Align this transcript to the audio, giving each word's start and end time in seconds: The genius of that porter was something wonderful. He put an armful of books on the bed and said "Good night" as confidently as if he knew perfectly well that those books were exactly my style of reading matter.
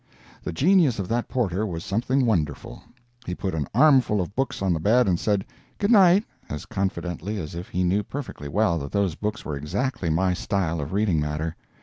The 0.41 0.51
genius 0.51 0.97
of 0.97 1.07
that 1.09 1.27
porter 1.27 1.63
was 1.63 1.85
something 1.85 2.25
wonderful. 2.25 2.81
He 3.27 3.35
put 3.35 3.53
an 3.53 3.67
armful 3.71 4.19
of 4.19 4.35
books 4.35 4.63
on 4.63 4.73
the 4.73 4.79
bed 4.79 5.07
and 5.07 5.19
said 5.19 5.45
"Good 5.77 5.91
night" 5.91 6.23
as 6.49 6.65
confidently 6.65 7.37
as 7.37 7.53
if 7.53 7.67
he 7.69 7.83
knew 7.83 8.01
perfectly 8.01 8.49
well 8.49 8.79
that 8.79 8.91
those 8.91 9.13
books 9.13 9.45
were 9.45 9.55
exactly 9.55 10.09
my 10.09 10.33
style 10.33 10.81
of 10.81 10.91
reading 10.91 11.19
matter. 11.19 11.55